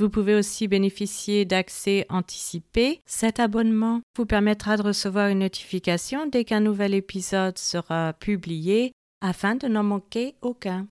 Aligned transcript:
Vous 0.00 0.08
pouvez 0.08 0.34
aussi 0.34 0.66
bénéficier 0.66 1.44
d'accès 1.44 2.06
anticipé. 2.08 3.02
Cet 3.04 3.38
abonnement 3.38 4.00
vous 4.16 4.24
permettra 4.24 4.78
de 4.78 4.82
recevoir 4.82 5.28
une 5.28 5.40
notification 5.40 6.26
dès 6.26 6.46
qu'un 6.46 6.60
nouvel 6.60 6.94
épisode 6.94 7.58
sera 7.58 8.14
publié 8.14 8.92
afin 9.20 9.56
de 9.56 9.68
n'en 9.68 9.82
manquer 9.82 10.36
aucun. 10.40 10.86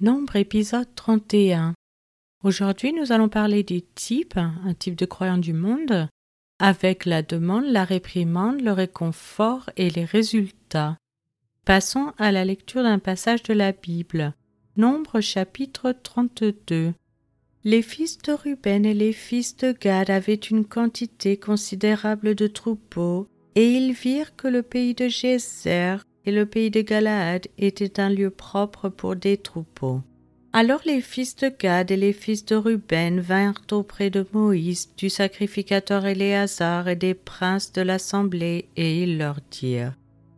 Nombre 0.00 0.36
épisode 0.36 0.86
31. 0.94 1.74
Aujourd'hui, 2.44 2.92
nous 2.92 3.10
allons 3.10 3.28
parler 3.28 3.64
des 3.64 3.80
types, 3.80 4.36
un 4.36 4.74
type 4.74 4.94
de 4.94 5.06
croyant 5.06 5.38
du 5.38 5.52
monde, 5.52 6.08
avec 6.60 7.04
la 7.04 7.22
demande, 7.22 7.64
la 7.64 7.82
réprimande, 7.82 8.60
le 8.60 8.70
réconfort 8.70 9.70
et 9.76 9.90
les 9.90 10.04
résultats. 10.04 10.98
Passons 11.64 12.12
à 12.16 12.30
la 12.30 12.44
lecture 12.44 12.84
d'un 12.84 13.00
passage 13.00 13.42
de 13.42 13.54
la 13.54 13.72
Bible. 13.72 14.34
Nombre 14.76 15.20
chapitre 15.20 15.90
32. 15.90 16.94
Les 17.68 17.82
fils 17.82 18.18
de 18.18 18.30
Ruben 18.30 18.86
et 18.86 18.94
les 18.94 19.12
fils 19.12 19.56
de 19.56 19.72
Gad 19.72 20.08
avaient 20.08 20.34
une 20.34 20.64
quantité 20.64 21.36
considérable 21.36 22.36
de 22.36 22.46
troupeaux, 22.46 23.26
et 23.56 23.66
ils 23.68 23.92
virent 23.92 24.36
que 24.36 24.46
le 24.46 24.62
pays 24.62 24.94
de 24.94 25.08
Gézer 25.08 25.96
et 26.26 26.30
le 26.30 26.46
pays 26.46 26.70
de 26.70 26.82
Galaad 26.82 27.48
étaient 27.58 27.98
un 27.98 28.08
lieu 28.08 28.30
propre 28.30 28.88
pour 28.88 29.16
des 29.16 29.36
troupeaux. 29.36 30.00
Alors 30.52 30.82
les 30.86 31.00
fils 31.00 31.34
de 31.34 31.48
Gad 31.48 31.90
et 31.90 31.96
les 31.96 32.12
fils 32.12 32.44
de 32.44 32.54
Ruben 32.54 33.18
vinrent 33.18 33.66
auprès 33.72 34.10
de 34.10 34.24
Moïse, 34.32 34.94
du 34.96 35.10
sacrificateur 35.10 36.06
Éléazar 36.06 36.86
et 36.86 36.94
des 36.94 37.14
princes 37.14 37.72
de 37.72 37.82
l'assemblée, 37.82 38.68
et 38.76 39.02
ils 39.02 39.18
leur 39.18 39.40
dirent 39.50 39.96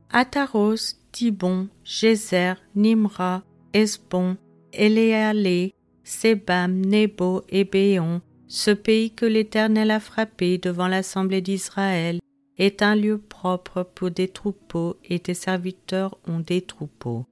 Ataros, 0.08 0.96
Tibon, 1.12 1.68
Gézer, 1.84 2.54
Nimra, 2.74 3.42
Esbon, 3.74 4.38
Éléalé, 4.72 5.74
Sébam, 6.08 6.80
Nebo 6.80 7.42
et 7.50 7.64
Béon, 7.64 8.22
ce 8.46 8.70
pays 8.70 9.10
que 9.10 9.26
l'Éternel 9.26 9.90
a 9.90 10.00
frappé 10.00 10.56
devant 10.56 10.88
l'assemblée 10.88 11.42
d'Israël, 11.42 12.18
est 12.56 12.80
un 12.80 12.96
lieu 12.96 13.18
propre 13.18 13.82
pour 13.82 14.10
des 14.10 14.28
troupeaux 14.28 14.96
et 15.04 15.18
tes 15.18 15.34
serviteurs 15.34 16.16
ont 16.26 16.40
des 16.40 16.62
troupeaux. 16.62 17.26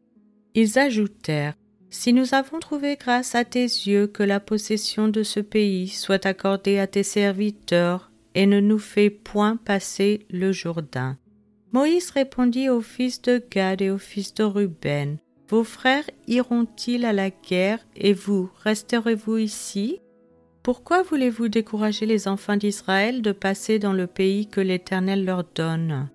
Ils 0.54 0.78
ajoutèrent 0.78 1.54
Si 1.88 2.12
nous 2.12 2.34
avons 2.34 2.58
trouvé 2.58 2.96
grâce 2.96 3.34
à 3.34 3.46
tes 3.46 3.62
yeux 3.62 4.08
que 4.08 4.22
la 4.22 4.40
possession 4.40 5.08
de 5.08 5.22
ce 5.22 5.40
pays 5.40 5.88
soit 5.88 6.26
accordée 6.26 6.78
à 6.78 6.86
tes 6.86 7.02
serviteurs 7.02 8.12
et 8.34 8.44
ne 8.44 8.60
nous 8.60 8.78
fait 8.78 9.08
point 9.08 9.56
passer 9.56 10.26
le 10.28 10.52
Jourdain. 10.52 11.16
Moïse 11.72 12.10
répondit 12.10 12.68
aux 12.68 12.82
fils 12.82 13.22
de 13.22 13.42
Gad 13.50 13.80
et 13.80 13.88
aux 13.88 13.96
fils 13.96 14.34
de 14.34 14.44
Ruben 14.44 15.16
vos 15.48 15.64
frères 15.64 16.08
iront-ils 16.26 17.04
à 17.04 17.12
la 17.12 17.30
guerre 17.30 17.78
et 17.96 18.12
vous 18.12 18.50
resterez-vous 18.64 19.38
ici? 19.38 20.00
Pourquoi 20.62 21.02
voulez-vous 21.02 21.48
décourager 21.48 22.06
les 22.06 22.26
enfants 22.26 22.56
d'Israël 22.56 23.22
de 23.22 23.30
passer 23.30 23.78
dans 23.78 23.92
le 23.92 24.08
pays 24.08 24.48
que 24.48 24.60
l'Éternel 24.60 25.24
leur 25.24 25.44
donne? 25.54 26.08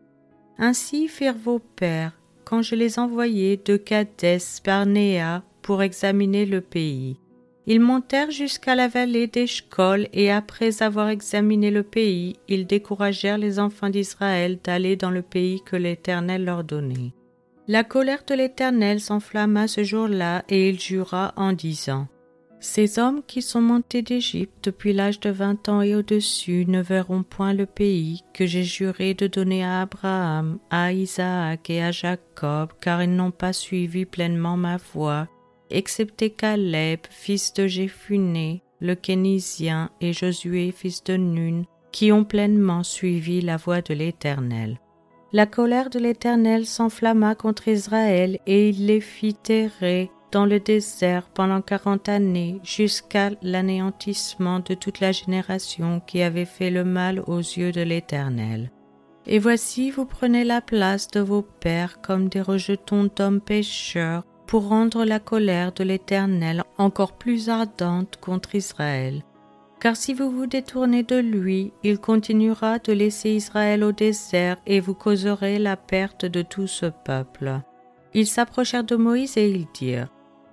Ainsi 0.57 1.07
firent 1.07 1.37
vos 1.37 1.59
pères 1.59 2.19
quand 2.43 2.61
je 2.61 2.75
les 2.75 2.99
envoyai 2.99 3.55
de 3.63 3.77
Kadès 3.77 4.39
Barnéa 4.65 5.43
pour 5.61 5.81
examiner 5.81 6.45
le 6.45 6.59
pays. 6.59 7.17
Ils 7.67 7.79
montèrent 7.79 8.31
jusqu'à 8.31 8.75
la 8.75 8.89
vallée 8.89 9.27
d'Eshcol 9.27 10.07
et 10.11 10.31
après 10.31 10.81
avoir 10.81 11.07
examiné 11.07 11.71
le 11.71 11.83
pays, 11.83 12.35
ils 12.49 12.67
découragèrent 12.67 13.37
les 13.37 13.59
enfants 13.59 13.89
d'Israël 13.89 14.59
d'aller 14.61 14.97
dans 14.97 15.11
le 15.11 15.21
pays 15.21 15.61
que 15.63 15.77
l'Éternel 15.77 16.43
leur 16.43 16.65
donnait. 16.65 17.13
La 17.67 17.83
colère 17.83 18.23
de 18.27 18.33
l'Éternel 18.33 18.99
s'enflamma 18.99 19.67
ce 19.67 19.83
jour-là, 19.83 20.43
et 20.49 20.69
il 20.69 20.79
jura 20.79 21.33
en 21.35 21.53
disant 21.53 22.07
Ces 22.59 22.97
hommes 22.97 23.21
qui 23.27 23.43
sont 23.43 23.61
montés 23.61 24.01
d'Égypte 24.01 24.63
depuis 24.63 24.93
l'âge 24.93 25.19
de 25.19 25.29
vingt 25.29 25.69
ans 25.69 25.81
et 25.81 25.95
au-dessus 25.95 26.65
ne 26.67 26.81
verront 26.81 27.21
point 27.21 27.53
le 27.53 27.67
pays 27.67 28.23
que 28.33 28.47
j'ai 28.47 28.63
juré 28.63 29.13
de 29.13 29.27
donner 29.27 29.63
à 29.63 29.81
Abraham, 29.81 30.57
à 30.71 30.91
Isaac 30.91 31.69
et 31.69 31.83
à 31.83 31.91
Jacob, 31.91 32.71
car 32.81 33.03
ils 33.03 33.15
n'ont 33.15 33.31
pas 33.31 33.53
suivi 33.53 34.05
pleinement 34.05 34.57
ma 34.57 34.77
voie, 34.77 35.27
excepté 35.69 36.31
Caleb, 36.31 37.01
fils 37.11 37.53
de 37.53 37.67
Jéphuné, 37.67 38.63
le 38.79 38.95
Kénisien, 38.95 39.91
et 40.01 40.13
Josué, 40.13 40.73
fils 40.75 41.03
de 41.03 41.15
Nun, 41.15 41.63
qui 41.91 42.11
ont 42.11 42.23
pleinement 42.23 42.83
suivi 42.83 43.41
la 43.41 43.57
voie 43.57 43.81
de 43.81 43.93
l'Éternel. 43.93 44.79
La 45.33 45.45
colère 45.45 45.89
de 45.89 45.97
l'Éternel 45.97 46.65
s'enflamma 46.65 47.35
contre 47.35 47.69
Israël 47.69 48.37
et 48.47 48.67
il 48.67 48.87
les 48.87 48.99
fit 48.99 49.37
errer 49.47 50.11
dans 50.33 50.45
le 50.45 50.59
désert 50.59 51.29
pendant 51.33 51.61
quarante 51.61 52.09
années 52.09 52.59
jusqu'à 52.63 53.29
l'anéantissement 53.41 54.59
de 54.59 54.73
toute 54.73 54.99
la 54.99 55.13
génération 55.13 56.01
qui 56.05 56.21
avait 56.21 56.43
fait 56.43 56.69
le 56.69 56.83
mal 56.83 57.23
aux 57.27 57.39
yeux 57.39 57.71
de 57.71 57.81
l'Éternel. 57.81 58.71
Et 59.25 59.39
voici 59.39 59.89
vous 59.89 60.05
prenez 60.05 60.43
la 60.43 60.59
place 60.59 61.07
de 61.07 61.21
vos 61.21 61.43
pères 61.43 62.01
comme 62.01 62.27
des 62.27 62.41
rejetons 62.41 63.09
d'hommes 63.15 63.39
pécheurs 63.39 64.23
pour 64.47 64.67
rendre 64.67 65.05
la 65.05 65.19
colère 65.19 65.71
de 65.71 65.85
l'Éternel 65.85 66.63
encore 66.77 67.13
plus 67.13 67.47
ardente 67.47 68.17
contre 68.19 68.55
Israël 68.55 69.23
car 69.81 69.95
si 69.95 70.13
vous 70.13 70.29
vous 70.29 70.45
détournez 70.45 71.01
de 71.01 71.17
lui, 71.17 71.73
il 71.83 71.97
continuera 71.97 72.77
de 72.77 72.93
laisser 72.93 73.31
Israël 73.31 73.83
au 73.83 73.91
désert 73.91 74.57
et 74.67 74.79
vous 74.79 74.93
causerez 74.93 75.57
la 75.57 75.75
perte 75.75 76.23
de 76.23 76.43
tout 76.43 76.67
ce 76.67 76.85
peuple. 76.85 77.59
Ils 78.13 78.27
s'approchèrent 78.27 78.83
de 78.83 78.95
Moïse 78.95 79.37
et 79.37 79.49
ils 79.49 79.65
dirent, 79.73 80.09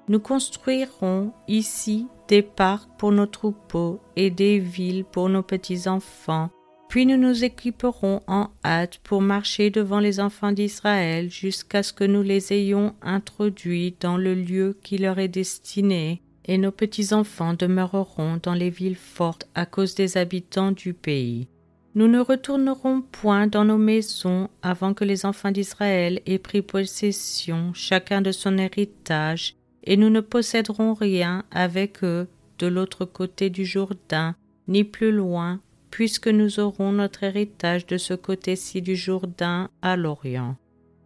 Nous 0.09 0.19
construirons 0.19 1.33
ici 1.47 2.07
des 2.27 2.41
parcs 2.41 2.89
pour 2.97 3.13
nos 3.13 3.27
troupeaux 3.27 4.01
et 4.17 4.31
des 4.31 4.59
villes 4.59 5.05
pour 5.05 5.29
nos 5.29 5.43
petits-enfants, 5.43 6.49
puis 6.89 7.05
nous 7.05 7.19
nous 7.19 7.45
équiperons 7.45 8.23
en 8.29 8.49
hâte 8.65 8.99
pour 9.05 9.21
marcher 9.21 9.69
devant 9.69 10.01
les 10.01 10.21
enfants 10.21 10.53
d'Israël 10.53 11.31
jusqu'à 11.31 11.83
ce 11.83 11.93
que 11.93 12.05
nous 12.05 12.23
les 12.23 12.55
ayons 12.55 12.95
introduits 13.03 13.95
dans 14.01 14.17
le 14.17 14.35
lieu 14.35 14.79
qui 14.83 14.97
leur 14.97 15.19
est 15.19 15.29
destiné 15.29 16.23
et 16.49 16.59
nos 16.59 16.73
petits-enfants 16.73 17.53
demeureront 17.53 18.41
dans 18.43 18.55
les 18.55 18.71
villes 18.71 18.97
fortes 18.97 19.47
à 19.55 19.67
cause 19.67 19.95
des 19.95 20.17
habitants 20.17 20.73
du 20.73 20.95
pays. 20.95 21.47
Nous 21.95 22.09
ne 22.09 22.21
retournerons 22.21 23.03
point 23.03 23.47
dans 23.47 23.65
nos 23.65 23.79
maisons 23.79 24.49
avant 24.63 24.95
que 24.95 25.05
les 25.05 25.27
enfants 25.27 25.51
d'Israël 25.51 26.21
aient 26.27 26.39
pris 26.39 26.63
possession 26.63 27.73
chacun 27.75 28.23
de 28.23 28.33
son 28.33 28.57
héritage, 28.57 29.57
et 29.85 29.97
nous 29.97 30.11
ne 30.11 30.21
posséderons 30.21 30.95
rien 30.95 31.45
avec 31.51 32.03
eux 32.03 32.29
de 32.59 32.67
l'autre 32.67 33.05
côté 33.05 33.51
du 33.51 33.65
Jourdain, 33.65 34.35
ni 34.69 34.85
plus 34.85 35.13
loin, 35.13 35.61
puisque 35.91 36.29
nous 36.29 36.61
aurons 36.61 36.93
notre 36.93 37.25
héritage 37.25 37.87
de 37.87 37.99
ce 37.99 38.15
côté-ci 38.15 38.83
du 38.83 38.97
Jourdain 38.97 39.71
à 39.83 39.97
l'Orient. 39.97 40.57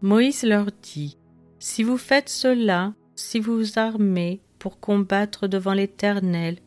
Moïse 0.03 0.43
leur 0.43 0.67
dit, 0.83 1.17
Si 1.59 1.83
vous 1.83 1.97
faites 1.97 2.29
cela, 2.29 2.93
si 3.15 3.39
vous 3.39 3.57
vous 3.57 3.79
armez, 3.79 4.41
pour 4.63 4.79
combattre 4.79 5.49
devant 5.49 5.75
l'Éternel. 5.75 6.59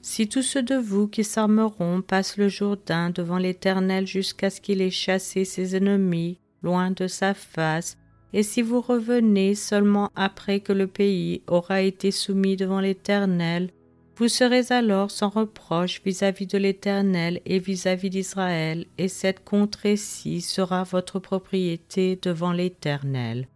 Si 0.00 0.26
tous 0.26 0.40
ceux 0.40 0.62
de 0.62 0.74
vous 0.74 1.06
qui 1.06 1.22
s'armeront 1.22 2.00
passent 2.00 2.38
le 2.38 2.48
Jourdain 2.48 3.10
devant 3.10 3.36
l'Éternel 3.36 4.06
jusqu'à 4.06 4.48
ce 4.48 4.62
qu'il 4.62 4.80
ait 4.80 4.90
chassé 4.90 5.44
ses 5.44 5.76
ennemis 5.76 6.38
loin 6.62 6.92
de 6.92 7.06
sa 7.06 7.34
face, 7.34 7.98
et 8.32 8.42
si 8.42 8.62
vous 8.62 8.80
revenez 8.80 9.54
seulement 9.54 10.08
après 10.16 10.60
que 10.60 10.72
le 10.72 10.86
pays 10.86 11.42
aura 11.46 11.82
été 11.82 12.10
soumis 12.10 12.56
devant 12.56 12.80
l'Éternel, 12.80 13.68
vous 14.16 14.28
serez 14.28 14.72
alors 14.72 15.10
sans 15.10 15.28
reproche 15.28 16.00
vis-à-vis 16.06 16.46
de 16.46 16.56
l'Éternel 16.56 17.42
et 17.44 17.58
vis-à-vis 17.58 18.08
d'Israël, 18.08 18.86
et 18.96 19.08
cette 19.08 19.44
contrée-ci 19.44 20.40
sera 20.40 20.84
votre 20.84 21.18
propriété 21.18 22.18
devant 22.22 22.52
l'Éternel. 22.52 23.46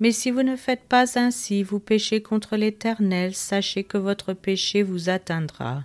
Mais 0.00 0.12
si 0.12 0.30
vous 0.30 0.42
ne 0.42 0.56
faites 0.56 0.84
pas 0.84 1.18
ainsi, 1.18 1.62
vous 1.62 1.78
péchez 1.78 2.22
contre 2.22 2.56
l'Éternel, 2.56 3.34
sachez 3.34 3.84
que 3.84 3.98
votre 3.98 4.32
péché 4.32 4.82
vous 4.82 5.08
atteindra. 5.08 5.84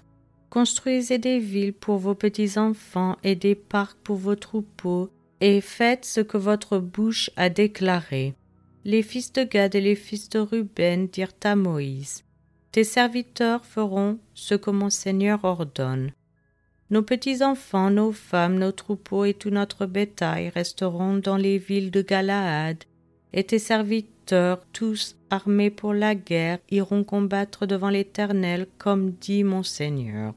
Construisez 0.49 1.17
des 1.17 1.39
villes 1.39 1.73
pour 1.73 1.97
vos 1.97 2.15
petits-enfants 2.15 3.17
et 3.23 3.35
des 3.35 3.55
parcs 3.55 3.97
pour 4.03 4.17
vos 4.17 4.35
troupeaux, 4.35 5.09
et 5.39 5.61
faites 5.61 6.05
ce 6.05 6.21
que 6.21 6.37
votre 6.37 6.79
bouche 6.79 7.29
a 7.35 7.49
déclaré. 7.49 8.33
Les 8.85 9.03
fils 9.03 9.33
de 9.33 9.43
Gad 9.43 9.75
et 9.75 9.81
les 9.81 9.95
fils 9.95 10.29
de 10.29 10.39
Ruben 10.39 11.07
dirent 11.07 11.33
à 11.43 11.55
Moïse 11.55 12.23
Tes 12.71 12.85
serviteurs 12.85 13.65
feront 13.65 14.17
ce 14.33 14.55
que 14.55 14.71
mon 14.71 14.89
Seigneur 14.89 15.43
ordonne. 15.43 16.11
Nos 16.89 17.03
petits-enfants, 17.03 17.91
nos 17.91 18.13
femmes, 18.13 18.57
nos 18.57 18.71
troupeaux 18.71 19.25
et 19.25 19.33
tout 19.33 19.49
notre 19.49 19.85
bétail 19.85 20.49
resteront 20.49 21.17
dans 21.17 21.35
les 21.35 21.57
villes 21.57 21.91
de 21.91 22.01
Galaad, 22.01 22.85
et 23.33 23.43
tes 23.43 23.59
serviteurs 23.59 24.61
tous 24.73 25.15
armés 25.29 25.69
pour 25.69 25.93
la 25.93 26.15
guerre, 26.15 26.59
iront 26.69 27.03
combattre 27.03 27.65
devant 27.65 27.89
l'Éternel, 27.89 28.67
comme 28.77 29.11
dit 29.11 29.43
mon 29.43 29.63
Seigneur. 29.63 30.33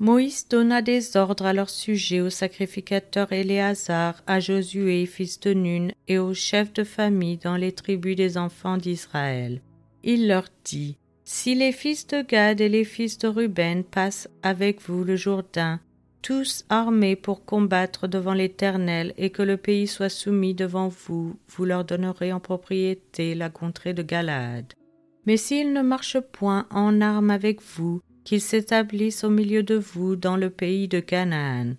Moïse 0.00 0.46
donna 0.48 0.80
des 0.80 1.16
ordres 1.16 1.46
à 1.46 1.52
leur 1.52 1.70
sujet 1.70 2.20
au 2.20 2.30
sacrificateur 2.30 3.32
Éléazar, 3.32 4.22
à 4.28 4.38
Josué, 4.38 5.06
fils 5.06 5.40
de 5.40 5.54
Nun, 5.54 5.88
et 6.06 6.18
aux 6.18 6.34
chefs 6.34 6.72
de 6.72 6.84
famille 6.84 7.38
dans 7.38 7.56
les 7.56 7.72
tribus 7.72 8.14
des 8.14 8.38
enfants 8.38 8.76
d'Israël. 8.76 9.60
Il 10.04 10.28
leur 10.28 10.44
dit 10.64 10.96
Si 11.24 11.56
les 11.56 11.72
fils 11.72 12.06
de 12.06 12.22
Gad 12.22 12.60
et 12.60 12.68
les 12.68 12.84
fils 12.84 13.18
de 13.18 13.26
Ruben 13.26 13.82
passent 13.82 14.28
avec 14.44 14.80
vous 14.82 15.02
le 15.02 15.16
Jourdain, 15.16 15.80
tous 16.22 16.64
armés 16.68 17.16
pour 17.16 17.44
combattre 17.44 18.08
devant 18.08 18.34
l'Éternel, 18.34 19.14
et 19.16 19.30
que 19.30 19.42
le 19.42 19.56
pays 19.56 19.86
soit 19.86 20.08
soumis 20.08 20.54
devant 20.54 20.88
vous, 20.88 21.36
vous 21.48 21.64
leur 21.64 21.84
donnerez 21.84 22.32
en 22.32 22.40
propriété 22.40 23.34
la 23.34 23.50
contrée 23.50 23.94
de 23.94 24.02
Galaad. 24.02 24.74
Mais 25.26 25.36
s'ils 25.36 25.72
ne 25.72 25.82
marchent 25.82 26.20
point 26.20 26.66
en 26.70 27.00
armes 27.00 27.30
avec 27.30 27.60
vous, 27.62 28.00
qu'ils 28.24 28.40
s'établissent 28.40 29.24
au 29.24 29.30
milieu 29.30 29.62
de 29.62 29.74
vous 29.74 30.16
dans 30.16 30.36
le 30.36 30.50
pays 30.50 30.86
de 30.88 31.00
Canaan. 31.00 31.76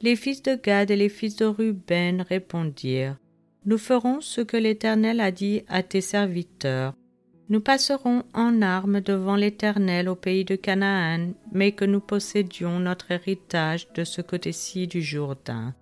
Les 0.00 0.16
fils 0.16 0.42
de 0.42 0.54
Gad 0.54 0.90
et 0.90 0.96
les 0.96 1.10
fils 1.10 1.36
de 1.36 1.44
Ruben 1.44 2.22
répondirent 2.22 3.16
Nous 3.66 3.76
ferons 3.76 4.22
ce 4.22 4.40
que 4.40 4.56
l'Éternel 4.56 5.20
a 5.20 5.30
dit 5.30 5.62
à 5.68 5.82
tes 5.82 6.00
serviteurs. 6.00 6.94
Nous 7.50 7.60
passerons 7.60 8.22
en 8.32 8.62
armes 8.62 9.00
devant 9.00 9.34
l'Éternel 9.34 10.08
au 10.08 10.14
pays 10.14 10.44
de 10.44 10.54
Canaan, 10.54 11.32
mais 11.50 11.72
que 11.72 11.84
nous 11.84 11.98
possédions 11.98 12.78
notre 12.78 13.10
héritage 13.10 13.88
de 13.96 14.04
ce 14.04 14.22
côté-ci 14.22 14.86
du 14.86 15.02
Jourdain. 15.02 15.74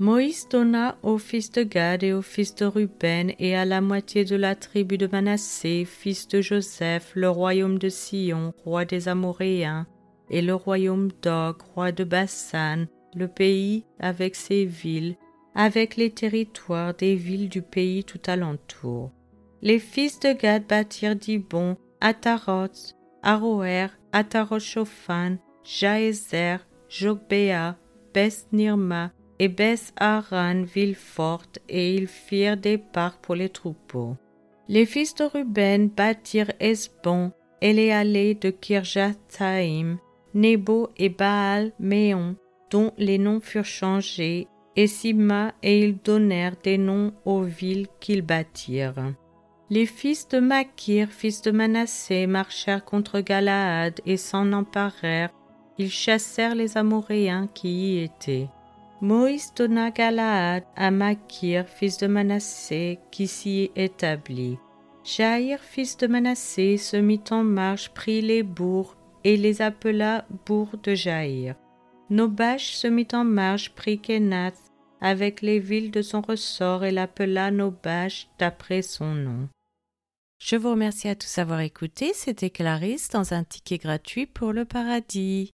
Moïse 0.00 0.48
donna 0.50 0.98
aux 1.04 1.18
fils 1.18 1.52
de 1.52 1.62
Gad 1.62 2.02
et 2.02 2.12
aux 2.12 2.20
fils 2.20 2.56
de 2.56 2.64
Ruben 2.64 3.32
et 3.38 3.54
à 3.54 3.64
la 3.64 3.80
moitié 3.80 4.24
de 4.24 4.34
la 4.34 4.56
tribu 4.56 4.98
de 4.98 5.06
Manassé, 5.06 5.84
fils 5.84 6.26
de 6.26 6.40
Joseph, 6.40 7.12
le 7.14 7.30
royaume 7.30 7.78
de 7.78 7.90
Sion, 7.90 8.52
roi 8.64 8.84
des 8.84 9.06
Amoréens, 9.06 9.86
et 10.30 10.42
le 10.42 10.56
royaume 10.56 11.12
d'Og, 11.22 11.58
roi 11.76 11.92
de 11.92 12.02
Bassan, 12.02 12.88
le 13.14 13.28
pays 13.28 13.84
avec 14.00 14.34
ses 14.34 14.64
villes, 14.64 15.14
avec 15.54 15.94
les 15.94 16.10
territoires 16.10 16.92
des 16.92 17.14
villes 17.14 17.48
du 17.48 17.62
pays 17.62 18.02
tout 18.02 18.20
alentour. 18.26 19.12
Les 19.64 19.78
fils 19.78 20.20
de 20.20 20.34
Gad 20.34 20.66
bâtirent 20.68 21.16
Dibon, 21.16 21.78
Ataroth, 22.02 22.94
Aroer, 23.22 23.86
Ataroth-Shophan, 24.12 25.38
Jaézer, 25.64 26.58
Jogbéa, 26.90 27.78
Beth-Nirma, 28.12 29.10
et 29.38 29.48
Beth 29.48 29.94
Aran, 29.96 30.64
ville 30.64 30.94
forte, 30.94 31.60
et 31.70 31.94
ils 31.94 32.08
firent 32.08 32.58
des 32.58 32.76
parcs 32.76 33.22
pour 33.22 33.36
les 33.36 33.48
troupeaux. 33.48 34.18
Les 34.68 34.84
fils 34.84 35.14
de 35.14 35.24
Ruben 35.24 35.88
bâtirent 35.88 36.52
Esbon, 36.60 37.32
et 37.62 37.72
les 37.72 37.90
allées 37.90 38.34
de 38.34 38.50
Kirjathaïm, 38.50 39.96
Nebo 40.34 40.90
et 40.98 41.08
Baal 41.08 41.72
Méon, 41.78 42.36
dont 42.70 42.92
les 42.98 43.16
noms 43.16 43.40
furent 43.40 43.64
changés, 43.64 44.46
et 44.76 44.86
Sima, 44.86 45.54
et 45.62 45.84
ils 45.84 45.96
donnèrent 45.96 46.56
des 46.62 46.76
noms 46.76 47.14
aux 47.24 47.44
villes 47.44 47.86
qu'ils 47.98 48.20
bâtirent. 48.20 49.14
Les 49.74 49.86
fils 49.86 50.28
de 50.28 50.38
Makir, 50.38 51.08
fils 51.10 51.42
de 51.42 51.50
Manassé, 51.50 52.28
marchèrent 52.28 52.84
contre 52.84 53.18
Galaad 53.18 54.00
et 54.06 54.16
s'en 54.16 54.52
emparèrent. 54.52 55.32
Ils 55.78 55.90
chassèrent 55.90 56.54
les 56.54 56.78
Amoréens 56.78 57.48
qui 57.52 57.70
y 57.70 58.04
étaient. 58.04 58.48
Moïse 59.00 59.52
donna 59.56 59.90
Galaad 59.90 60.62
à 60.76 60.92
Makir, 60.92 61.66
fils 61.66 61.98
de 61.98 62.06
Manassé, 62.06 63.00
qui 63.10 63.26
s'y 63.26 63.72
établit. 63.74 64.58
Jaïr, 65.02 65.58
fils 65.58 65.96
de 65.96 66.06
Manassé, 66.06 66.76
se 66.76 66.96
mit 66.96 67.24
en 67.32 67.42
marche, 67.42 67.88
prit 67.88 68.20
les 68.20 68.44
bourgs 68.44 68.94
et 69.24 69.36
les 69.36 69.60
appela 69.60 70.24
bourgs 70.46 70.80
de 70.84 70.94
Jaïr. 70.94 71.56
Nobash 72.10 72.74
se 72.74 72.86
mit 72.86 73.08
en 73.12 73.24
marche, 73.24 73.74
prit 73.74 73.98
Kenath 73.98 74.70
avec 75.00 75.42
les 75.42 75.58
villes 75.58 75.90
de 75.90 76.00
son 76.00 76.20
ressort 76.20 76.84
et 76.84 76.92
l'appela 76.92 77.50
Nobash 77.50 78.28
d'après 78.38 78.80
son 78.80 79.14
nom. 79.14 79.48
Je 80.38 80.56
vous 80.56 80.70
remercie 80.70 81.08
à 81.08 81.14
tous 81.14 81.36
d'avoir 81.36 81.60
écouté. 81.60 82.12
C'était 82.14 82.50
Clarisse 82.50 83.08
dans 83.08 83.32
un 83.32 83.44
ticket 83.44 83.78
gratuit 83.78 84.26
pour 84.26 84.52
le 84.52 84.64
paradis. 84.64 85.50